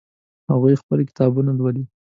[0.51, 1.83] هغوی خپلې کتابونه لولي